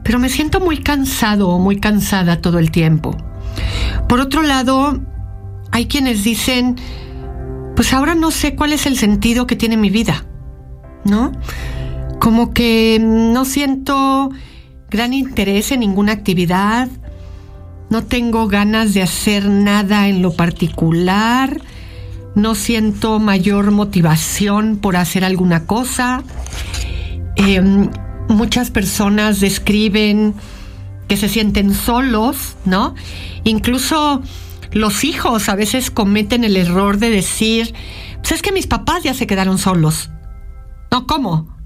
[0.08, 3.14] pero me siento muy cansado o muy cansada todo el tiempo.
[4.08, 4.98] Por otro lado,
[5.70, 6.76] hay quienes dicen,
[7.76, 10.24] pues ahora no sé cuál es el sentido que tiene mi vida,
[11.04, 11.32] ¿no?
[12.20, 14.30] como que no siento
[14.88, 16.88] gran interés en ninguna actividad,
[17.90, 21.60] no tengo ganas de hacer nada en lo particular,
[22.34, 26.22] no siento mayor motivación por hacer alguna cosa.
[27.36, 27.90] Em,
[28.28, 30.34] muchas personas describen
[31.08, 32.94] que se sienten solos, ¿no?
[33.44, 34.22] Incluso
[34.72, 37.74] los hijos a veces cometen el error de decir,
[38.18, 40.10] pues es que mis papás ya se quedaron solos.
[40.90, 41.58] No, ¿cómo?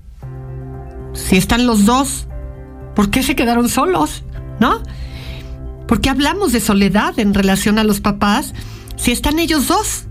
[1.14, 2.26] si están los dos,
[2.94, 4.22] ¿por qué se quedaron solos?
[4.60, 4.82] ¿No?
[5.86, 8.54] ¿Por qué hablamos de soledad en relación a los papás
[8.96, 10.04] si están ellos dos?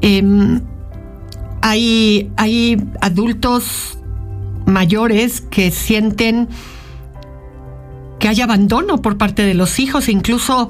[0.00, 0.60] Em,
[1.60, 3.98] hay, hay adultos
[4.66, 6.48] mayores que sienten
[8.18, 10.68] que hay abandono por parte de los hijos, incluso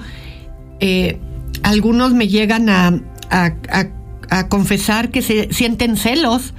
[0.81, 1.21] eh,
[1.63, 3.01] algunos me llegan a,
[3.31, 6.55] a confesar que se sienten celos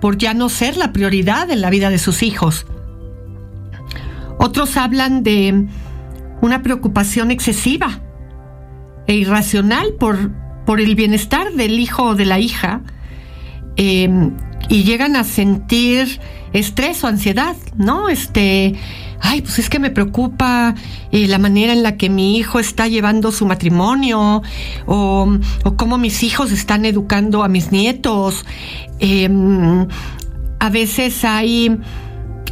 [0.00, 2.66] por ya no ser la prioridad en la vida de sus hijos.
[4.38, 5.66] Otros hablan de
[6.40, 8.00] una preocupación excesiva
[9.08, 10.30] e irracional por,
[10.64, 12.82] por el bienestar del hijo o de la hija
[13.76, 14.36] em,
[14.68, 16.20] y llegan a sentir
[16.52, 18.08] estrés o ansiedad, ¿no?
[18.08, 18.74] Este,
[19.20, 20.74] ay, pues es que me preocupa
[21.12, 24.42] eh, la manera en la que mi hijo está llevando su matrimonio
[24.86, 25.38] o,
[25.76, 28.44] cómo mis hijos están educando a mis nietos.
[28.98, 29.86] Em,
[30.60, 31.78] a veces hay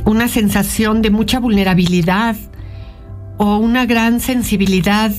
[0.04, 2.36] una sensación de mucha vulnerabilidad
[3.38, 5.12] o una gran sensibilidad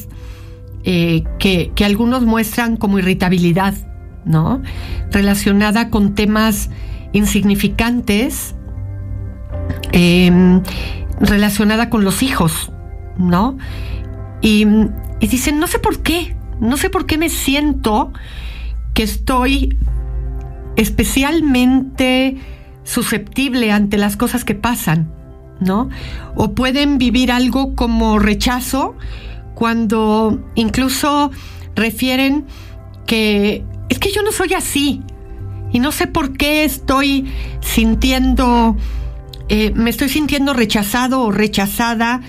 [0.84, 3.74] eh, que, algunos muestran como irritabilidad,
[4.24, 4.62] ¿no?
[5.12, 6.70] Relacionada con temas
[7.12, 8.56] insignificantes,
[9.92, 10.62] em,
[11.20, 12.72] relacionada con los hijos,
[13.18, 13.58] ¿no?
[14.42, 14.66] Y,
[15.20, 18.12] y dicen, no sé por qué, no sé por qué me siento
[18.94, 19.78] que estoy
[20.76, 22.38] especialmente
[22.84, 25.12] susceptible ante las cosas que pasan,
[25.60, 25.90] ¿no?
[26.36, 28.96] O pueden vivir algo como rechazo
[29.56, 31.32] cuando incluso
[31.76, 32.46] refieren
[33.06, 35.02] que es que yo no soy así
[35.72, 38.78] y no sé por qué estoy sintiendo,
[39.50, 42.22] eh, me estoy sintiendo rechazado o rechazada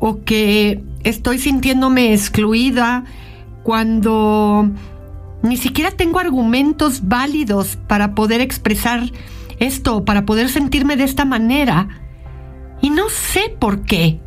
[0.00, 3.04] o que estoy sintiéndome excluida
[3.62, 4.70] cuando
[5.42, 9.10] ni siquiera tengo argumentos válidos para poder expresar
[9.58, 11.88] esto, para poder sentirme de esta manera.
[12.80, 14.20] Y no sé por qué.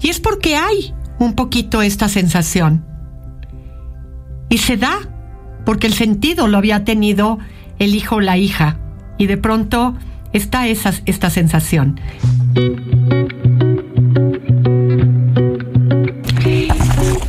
[0.00, 2.86] Y es porque hay un poquito esta sensación.
[4.48, 4.98] Y se da
[5.64, 7.38] porque el sentido lo había tenido
[7.78, 8.78] el hijo o la hija.
[9.18, 9.94] Y de pronto
[10.32, 12.00] está esa, esta sensación.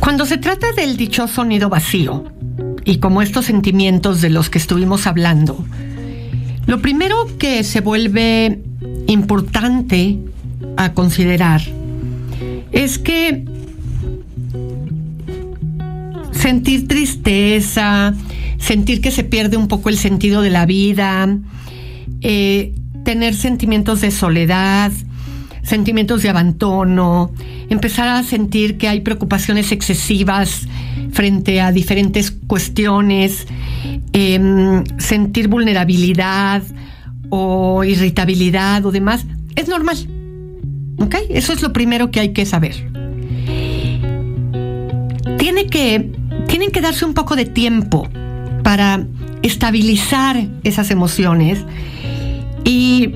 [0.00, 2.24] Cuando se trata del dichoso nido vacío,
[2.84, 5.64] y como estos sentimientos de los que estuvimos hablando,
[6.66, 8.60] lo primero que se vuelve
[9.06, 10.18] importante
[10.76, 11.60] a considerar
[12.72, 13.44] es que
[16.32, 18.14] sentir tristeza,
[18.58, 21.38] sentir que se pierde un poco el sentido de la vida,
[22.20, 24.92] eh, tener sentimientos de soledad,
[25.62, 27.32] sentimientos de abandono,
[27.68, 30.66] empezar a sentir que hay preocupaciones excesivas
[31.12, 33.46] frente a diferentes cuestiones,
[34.12, 36.62] em, sentir vulnerabilidad
[37.30, 39.24] o irritabilidad o demás,
[39.56, 39.96] es normal.
[40.98, 41.16] ¿Ok?
[41.30, 42.92] Eso es lo primero que hay que saber.
[45.70, 46.10] Que,
[46.48, 48.08] tienen que darse un poco de tiempo
[48.62, 49.06] para
[49.42, 51.64] estabilizar esas emociones
[52.64, 53.14] y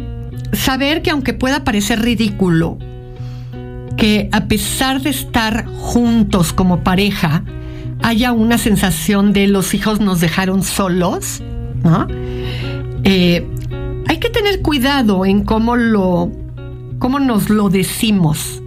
[0.52, 2.78] saber que aunque pueda parecer ridículo,
[3.96, 7.44] que a pesar de estar juntos como pareja,
[8.02, 11.42] haya una sensación de los hijos nos dejaron solos,
[11.82, 12.06] ¿no?
[13.04, 13.46] Eh,
[14.08, 16.30] hay que tener cuidado en cómo lo,
[16.98, 18.62] cómo nos lo decimos,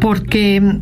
[0.00, 0.78] porque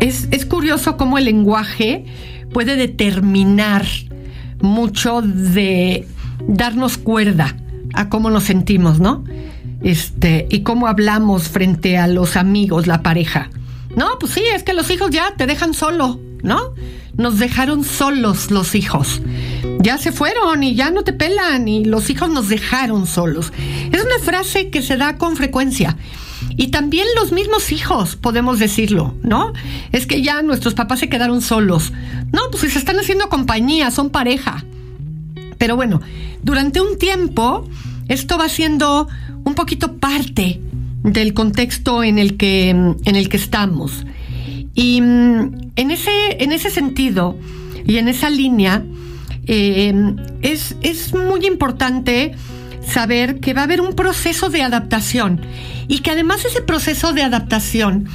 [0.00, 2.04] es, es curioso cómo el lenguaje
[2.52, 3.84] puede determinar
[4.60, 6.06] mucho de
[6.46, 7.56] darnos cuerda
[7.94, 9.24] a cómo nos sentimos, ¿no?
[9.82, 13.50] Este, y cómo hablamos frente a los amigos, la pareja.
[13.96, 16.74] No, pues sí, es que los hijos ya te dejan solo, ¿no?
[17.16, 19.20] Nos dejaron solos los hijos.
[19.80, 23.52] Ya se fueron y ya no te pelan y los hijos nos dejaron solos.
[23.92, 25.96] Es una frase que se da con frecuencia.
[26.56, 29.52] Y también los mismos hijos, podemos decirlo, ¿no?
[29.92, 31.92] Es que ya nuestros papás se quedaron solos.
[32.32, 34.64] No, pues se están haciendo compañía, son pareja.
[35.64, 36.02] Pero bueno,
[36.42, 37.66] durante un tiempo
[38.10, 39.08] esto va siendo
[39.44, 40.60] un poquito parte
[41.02, 44.04] del contexto en el que, en el que estamos.
[44.74, 47.34] Y mm, en ese, en ese sentido
[47.86, 48.84] y en esa línea,
[49.46, 52.32] em, es, es muy importante
[52.86, 55.40] saber que va a haber un proceso de adaptación
[55.88, 58.06] y que además ese proceso de adaptación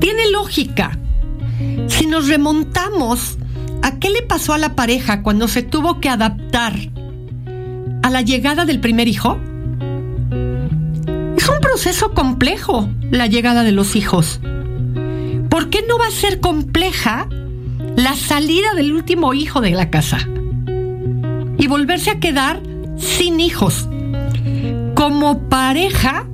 [0.00, 0.98] tiene lógica.
[1.86, 3.38] Si nos remontamos
[3.82, 6.74] a qué le pasó a la pareja cuando se tuvo que adaptar
[8.02, 9.38] a la llegada del primer hijo,
[11.36, 14.40] es un proceso complejo la llegada de los hijos.
[15.50, 17.28] ¿Por qué no va a ser compleja
[17.96, 20.18] la salida del último hijo de la casa?
[21.58, 22.60] Y volverse a quedar
[22.96, 23.88] sin hijos.
[24.94, 26.26] Como pareja,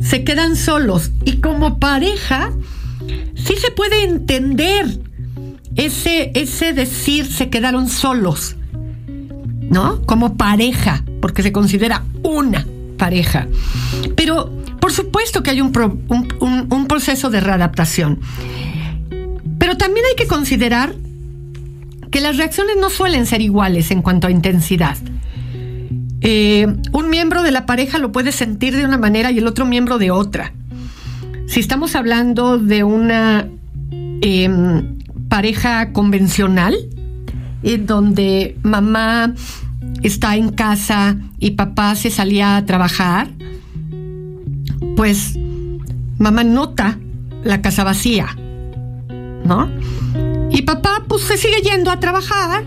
[0.00, 1.10] se quedan solos.
[1.24, 2.52] Y como pareja,
[3.34, 5.00] sí se puede entender
[5.76, 8.56] ese, ese decir se quedaron solos.
[9.70, 10.02] ¿No?
[10.02, 13.48] Como pareja, porque se considera una pareja.
[14.14, 14.52] Pero
[14.84, 15.72] por supuesto que hay un,
[16.70, 18.20] un, proceso de readaptación.
[19.58, 20.94] Pero también hay que considerar
[22.10, 24.98] que las reacciones no suelen ser iguales en cuanto a intensidad.
[26.20, 29.64] Eh, un miembro de la pareja lo puede sentir de una manera y el otro
[29.64, 30.52] miembro de otra.
[31.46, 33.48] Si estamos hablando de una
[34.20, 36.76] em, pareja convencional,
[37.62, 39.34] en donde mamá
[40.02, 43.28] está en casa y papá se salía a trabajar,
[44.96, 45.36] pues
[46.18, 46.98] mamá nota
[47.42, 48.36] la casa vacía,
[49.44, 49.70] ¿no?
[50.50, 52.64] Y papá pues se sigue yendo a trabajar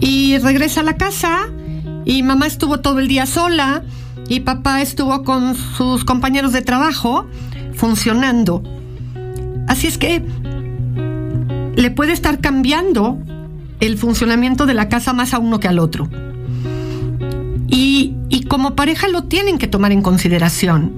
[0.00, 1.48] y regresa a la casa
[2.04, 3.82] y mamá estuvo todo el día sola
[4.28, 7.26] y papá estuvo con sus compañeros de trabajo
[7.74, 8.62] funcionando.
[9.68, 10.22] Así es que
[11.76, 13.18] le puede estar cambiando
[13.80, 16.08] el funcionamiento de la casa más a uno que al otro.
[17.68, 20.92] Y, y como pareja lo tienen que tomar en consideración,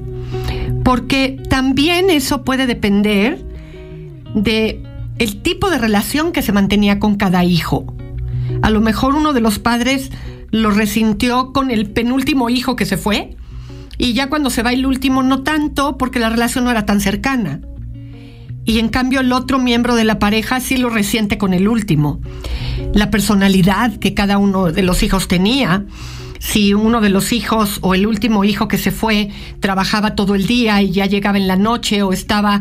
[0.85, 3.45] porque también eso puede depender
[4.35, 4.83] de
[5.19, 7.95] el tipo de relación que se mantenía con cada hijo.
[8.63, 10.11] A lo mejor uno de los padres
[10.51, 13.37] lo resintió con el penúltimo hijo que se fue
[13.99, 17.01] y ya cuando se va el último no tanto porque la relación no era tan
[17.01, 17.61] cercana.
[18.67, 22.21] Y en cambio el otro miembro de la pareja sí lo resiente con el último.
[22.93, 25.87] La personalidad que cada uno de los hijos tenía,
[26.41, 30.47] si uno de los hijos o el último hijo que se fue trabajaba todo el
[30.47, 32.61] día y ya llegaba en la noche o estaba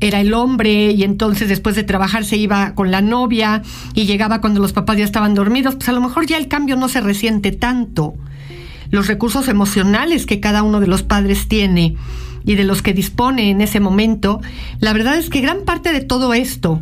[0.00, 3.62] era el hombre y entonces después de trabajar se iba con la novia
[3.94, 6.76] y llegaba cuando los papás ya estaban dormidos, pues a lo mejor ya el cambio
[6.76, 8.14] no se resiente tanto.
[8.94, 11.96] Los recursos emocionales que cada uno de los padres tiene
[12.44, 14.40] y de los que dispone en ese momento,
[14.78, 16.80] la verdad es que gran parte de todo esto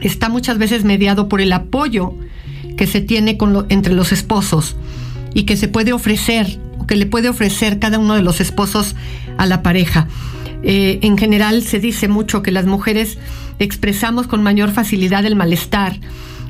[0.00, 2.14] está muchas veces mediado por el apoyo
[2.78, 3.36] que se tiene
[3.68, 4.74] entre los esposos
[5.34, 8.96] y que se puede ofrecer o que le puede ofrecer cada uno de los esposos
[9.36, 10.08] a la pareja.
[10.62, 13.18] Eh, en general se dice mucho que las mujeres
[13.58, 16.00] expresamos con mayor facilidad el malestar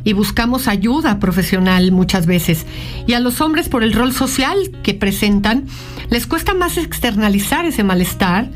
[0.05, 2.67] y buscamos ayuda profesional muchas veces.
[3.07, 5.67] Y a los hombres por el rol social que presentan,
[6.11, 8.51] les cuesta más externalizar ese malestar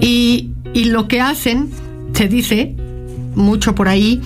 [0.00, 1.70] y, y lo que hacen,
[2.12, 2.74] se dice
[3.34, 4.20] mucho por ahí,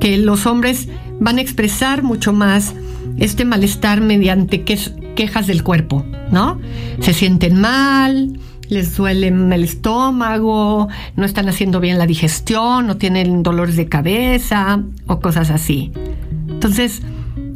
[0.00, 0.88] que los hombres
[1.20, 2.74] van a expresar mucho más
[3.18, 6.60] este malestar mediante quejas del cuerpo, ¿no?
[7.00, 8.38] Se sienten mal,
[8.74, 14.82] les duele el estómago, no están haciendo bien la digestión, no tienen dolores de cabeza
[15.06, 15.92] o cosas así.
[16.48, 17.00] Entonces,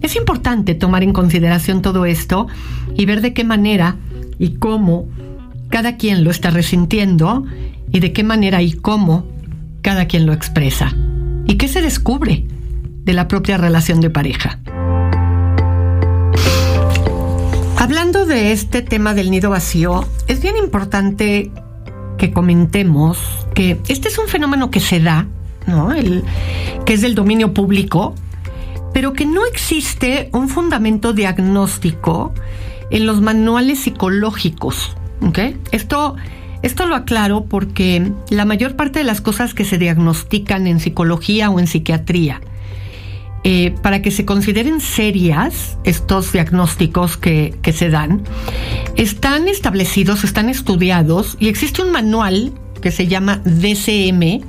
[0.00, 2.46] es importante tomar en consideración todo esto
[2.96, 3.96] y ver de qué manera
[4.38, 5.08] y cómo
[5.68, 7.44] cada quien lo está resintiendo
[7.90, 9.26] y de qué manera y cómo
[9.82, 10.94] cada quien lo expresa.
[11.46, 12.46] ¿Y qué se descubre
[13.04, 14.60] de la propia relación de pareja?
[17.80, 21.52] Hablando de este tema del nido vacío, es bien importante
[22.18, 23.20] que comentemos
[23.54, 25.28] que este es un fenómeno que se da,
[25.68, 25.92] ¿no?
[25.92, 26.24] El,
[26.84, 28.16] que es del dominio público,
[28.92, 32.34] pero que no existe un fundamento diagnóstico
[32.90, 34.96] en los manuales psicológicos.
[35.70, 36.16] Esto,
[36.62, 41.48] esto lo aclaro porque la mayor parte de las cosas que se diagnostican en psicología
[41.48, 42.40] o en psiquiatría
[43.44, 48.22] eh, para que se consideren serias estos diagnósticos que, se dan,
[48.96, 54.42] están establecidos, están estudiados y existe un manual que se llama DCM.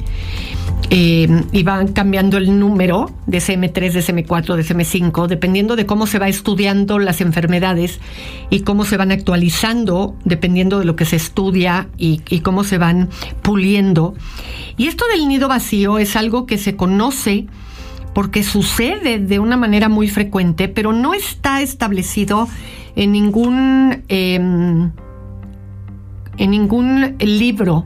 [0.91, 6.97] Eh, y van cambiando el número, DCM3, DCM4, DCM5, dependiendo de cómo se va estudiando
[6.97, 7.99] las enfermedades
[8.49, 13.09] y cómo se van actualizando, dependiendo de lo que se estudia y cómo se van
[13.43, 14.15] puliendo.
[14.77, 17.45] Y esto del nido vacío es algo que se conoce
[18.19, 22.49] porque sucede de una manera muy frecuente, pero no está establecido
[22.97, 24.91] en ningún, em,
[26.37, 27.85] en ningún libro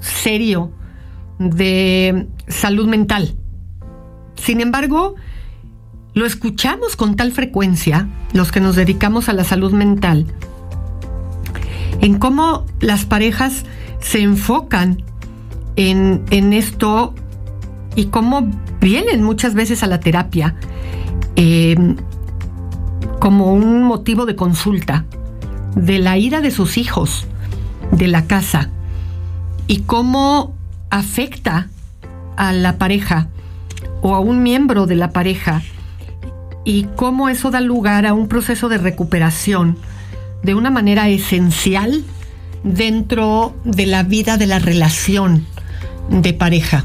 [0.00, 0.72] serio
[1.38, 3.36] de salud mental.
[4.36, 5.16] Sin embargo,
[6.14, 10.24] lo escuchamos con tal frecuencia, los que nos dedicamos a la salud mental,
[12.00, 13.66] en cómo las parejas
[14.00, 15.02] se enfocan
[15.76, 17.14] en, en esto
[17.94, 20.54] y cómo vienen muchas veces a la terapia
[21.36, 21.76] eh,
[23.20, 25.04] como un motivo de consulta
[25.74, 27.26] de la ira de sus hijos,
[27.90, 28.70] de la casa,
[29.66, 30.54] y cómo
[30.90, 31.68] afecta
[32.36, 33.28] a la pareja
[34.02, 35.62] o a un miembro de la pareja,
[36.64, 39.76] y cómo eso da lugar a un proceso de recuperación
[40.42, 42.04] de una manera esencial
[42.62, 45.46] dentro de la vida de la relación
[46.08, 46.84] de pareja.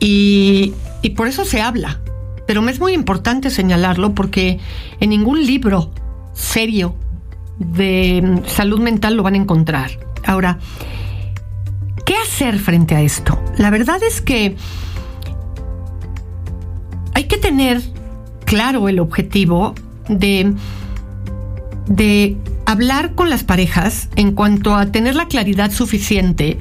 [0.00, 0.74] Y,
[1.16, 2.00] por eso se habla.
[2.46, 4.58] Pero me es muy importante señalarlo porque
[5.00, 5.90] en ningún libro
[6.32, 6.94] serio
[7.58, 9.90] de salud mental lo van a encontrar.
[10.24, 10.58] Ahora,
[12.06, 13.38] ¿qué hacer frente a esto?
[13.58, 14.56] La verdad es que
[17.14, 17.82] hay que tener
[18.44, 19.74] claro el objetivo
[20.08, 20.54] de,
[21.86, 26.58] de hablar con las parejas en cuanto a tener la claridad suficiente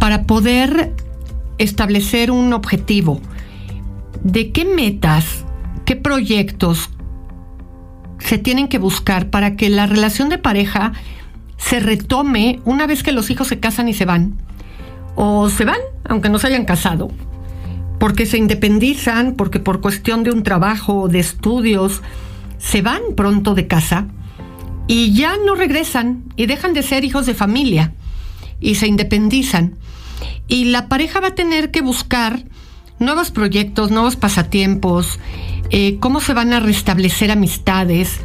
[0.00, 0.94] para poder
[1.62, 3.20] establecer un objetivo
[4.22, 5.44] de qué metas,
[5.84, 6.90] qué proyectos
[8.18, 10.92] se tienen que buscar para que la relación de pareja
[11.56, 14.38] se retome una vez que los hijos se casan y se van.
[15.14, 17.10] O se van, aunque no se hayan casado,
[17.98, 22.02] porque se independizan, porque por cuestión de un trabajo de estudios
[22.58, 24.06] se van pronto de casa
[24.86, 27.92] y ya no regresan y dejan de ser hijos de familia
[28.60, 29.74] y se independizan.
[30.48, 32.44] Y la pareja va a tener que buscar
[32.98, 35.18] nuevos proyectos, nuevos pasatiempos,
[35.70, 38.20] eh, cómo se van a restablecer amistades,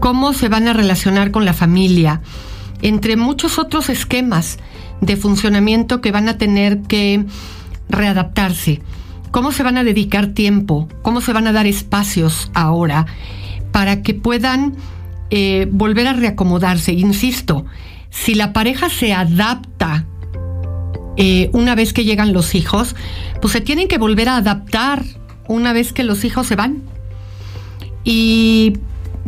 [0.00, 2.22] cómo se van a relacionar con la familia,
[2.82, 4.58] entre muchos otros esquemas
[5.00, 7.24] de funcionamiento que van a tener que
[7.88, 8.80] readaptarse.
[9.30, 10.88] ¿Cómo se van a dedicar tiempo?
[11.02, 13.06] ¿Cómo se van a dar espacios ahora
[13.72, 14.76] para que puedan
[15.30, 16.92] eh, volver a reacomodarse?
[16.92, 17.66] Insisto,
[18.08, 20.06] si la pareja se adapta
[21.16, 22.94] eh, una vez que llegan los hijos,
[23.40, 25.04] pues se tienen que volver a adaptar
[25.48, 26.82] una vez que los hijos se van.
[28.04, 28.74] Y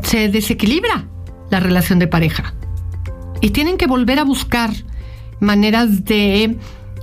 [0.03, 1.07] se desequilibra
[1.51, 2.55] la relación de pareja.
[3.41, 4.70] Y tienen que volver a buscar
[5.41, 6.57] maneras de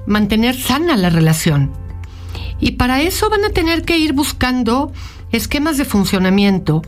[0.06, 1.72] mantener sana la relación.
[2.60, 4.92] Y para eso van a tener que ir buscando
[5.32, 6.82] esquemas de funcionamiento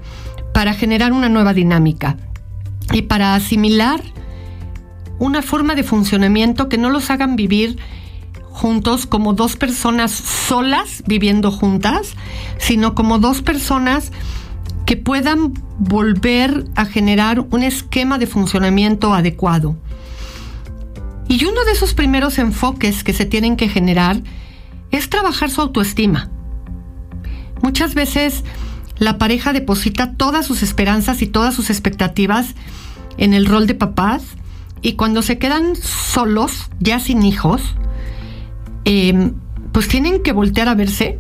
[0.54, 2.18] para generar una nueva dinámica
[2.94, 4.02] y para asimilar
[5.20, 7.78] una forma de funcionamiento que no los hagan vivir
[8.44, 12.14] juntos como dos personas solas viviendo juntas,
[12.58, 14.12] sino como dos personas
[14.86, 19.76] que puedan volver a generar un esquema de funcionamiento adecuado.
[21.28, 24.22] Y uno de esos primeros enfoques que se tienen que generar
[24.92, 26.30] es trabajar su autoestima.
[27.62, 28.44] Muchas veces
[28.98, 32.56] la pareja deposita todas sus esperanzas y todas sus expectativas
[33.18, 34.24] en el rol de papás
[34.82, 37.62] y cuando se quedan solos, ya sin hijos,
[38.86, 39.34] em,
[39.72, 41.20] pues tienen que voltear a verse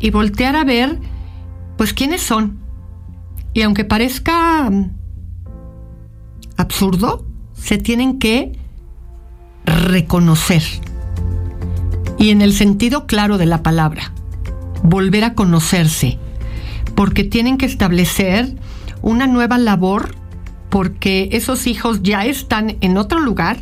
[0.00, 0.98] y voltear a ver
[1.76, 2.58] pues quiénes son.
[3.54, 4.70] Y aunque parezca
[6.56, 7.24] absurdo,
[7.54, 8.58] se tienen que
[9.64, 10.62] reconocer.
[12.18, 14.12] Y en el sentido claro de la palabra,
[14.82, 16.18] volver a conocerse,
[16.94, 18.56] porque tienen que establecer
[19.02, 20.14] una nueva labor,
[20.70, 23.58] porque esos hijos ya están en otro lugar,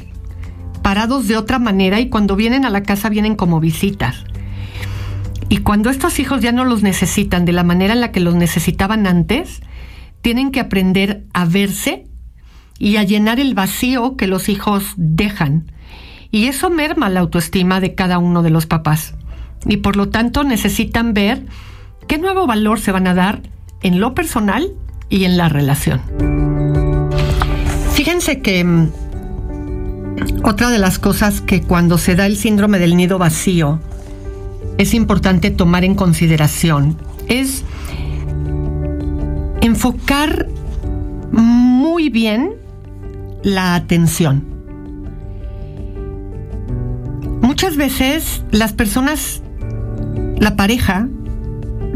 [0.82, 4.24] parados de otra manera y cuando vienen a la casa vienen como visitas.
[5.48, 8.34] Y cuando estos hijos ya no los necesitan de la manera en la que los
[8.34, 9.61] necesitaban antes,
[10.22, 12.07] tienen que aprender a verse
[12.78, 15.70] y a llenar el vacío que los hijos dejan
[16.30, 19.14] y eso merma la autoestima de cada uno de los papás.
[19.64, 21.46] Y por lo tanto necesitan ver
[22.09, 23.42] qué nuevo valor se van a dar
[23.82, 24.72] en lo personal
[25.09, 26.55] y en la relación.
[28.07, 28.92] Fíjense que mm,
[30.44, 33.80] otra de las cosas que cuando se da el síndrome del nido vacío
[34.78, 36.96] es importante tomar en consideración
[37.26, 37.64] es
[39.61, 40.46] enfocar
[41.32, 42.52] muy bien
[43.42, 44.44] la atención.
[47.40, 49.42] Muchas veces las personas,
[50.38, 51.09] la pareja,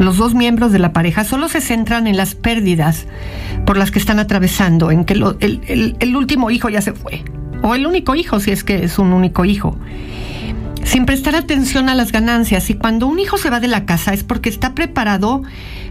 [0.01, 3.07] los dos miembros de la pareja solo se centran en las pérdidas
[3.67, 7.23] por las que están atravesando, en que el, el último hijo ya se fue,
[7.63, 9.79] o el único hijo si es que es un único hijo,
[10.85, 12.71] sin prestar atención a las ganancias.
[12.71, 15.43] Y cuando un hijo se va de la casa es porque está preparado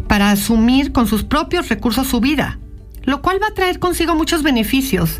[0.07, 2.57] para asumir con sus propios recursos su vida,
[3.03, 5.20] lo cual va a traer consigo muchos beneficios.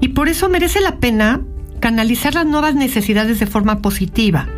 [0.00, 1.42] Y por eso merece la pena
[1.78, 4.48] canalizar las nuevas necesidades de forma positiva,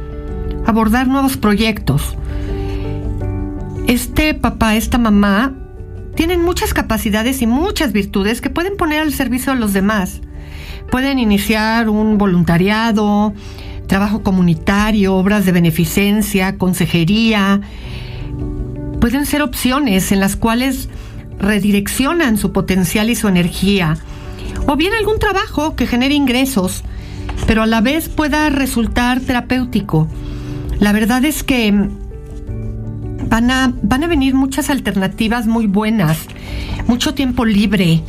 [0.64, 2.16] abordar nuevos proyectos.
[3.86, 5.52] Este papá, esta mamá,
[6.14, 10.20] tienen muchas capacidades y muchas virtudes que pueden poner al servicio de los demás.
[10.90, 13.34] Pueden iniciar un voluntariado,
[13.86, 17.60] trabajo comunitario, obras de beneficencia, consejería.
[19.00, 20.88] Pueden ser opciones en las cuales
[21.38, 23.98] redireccionan su potencial y su energía.
[24.66, 26.82] O bien algún trabajo que genere ingresos
[27.46, 30.08] pero a la vez pueda resultar terapéutico.
[30.78, 31.88] La verdad es que
[33.28, 36.18] van a, van a venir muchas alternativas muy buenas,
[36.86, 38.02] mucho tiempo libre,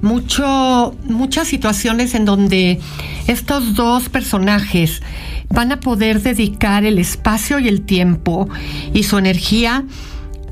[0.00, 2.80] mucho, muchas situaciones en donde
[3.26, 5.02] estos dos personajes
[5.48, 8.48] van a poder dedicar el espacio y el tiempo
[8.92, 9.84] y su energía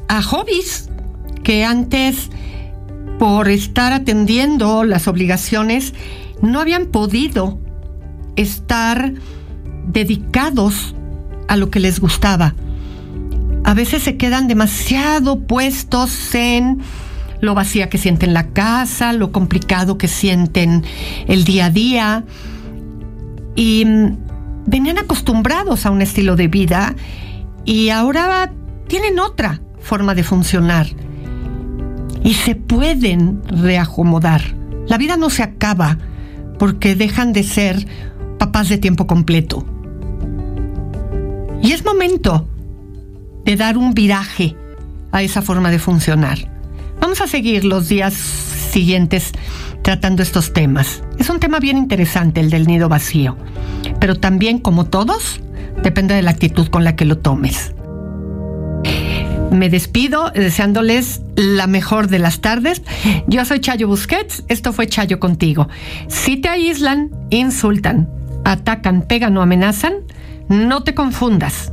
[0.08, 0.88] a hobbies
[1.42, 2.30] que antes,
[3.18, 5.94] por estar atendiendo las obligaciones,
[6.42, 7.58] no habían podido
[8.36, 9.12] estar
[9.86, 10.94] dedicados
[11.48, 12.54] a lo que les gustaba.
[13.70, 16.80] A veces se quedan demasiado puestos en
[17.40, 20.82] lo vacía que sienten la casa, lo complicado que sienten
[21.28, 22.24] el día a día.
[23.54, 24.16] Y mm,
[24.66, 26.96] venían acostumbrados a un estilo de vida
[27.64, 28.50] y ahora
[28.88, 30.88] tienen otra forma de funcionar.
[32.24, 34.42] Y se pueden reacomodar.
[34.88, 35.96] La vida no se acaba
[36.58, 37.86] porque dejan de ser
[38.36, 39.64] papás de tiempo completo.
[41.62, 42.48] Y es momento
[43.56, 44.56] dar un viraje
[45.12, 46.38] a esa forma de funcionar.
[47.00, 49.32] Vamos a seguir los días siguientes
[49.82, 51.02] tratando estos temas.
[51.18, 53.36] Es un tema bien interesante el del nido vacío,
[53.98, 55.40] pero también como todos,
[55.82, 57.74] depende de la actitud con la que lo tomes.
[59.50, 62.82] Me despido deseándoles la mejor de las tardes.
[63.26, 65.68] Yo soy Chayo Busquets, esto fue Chayo contigo.
[66.06, 68.08] Si te aíslan, insultan,
[68.44, 69.94] atacan, pegan o amenazan,
[70.48, 71.72] no te confundas.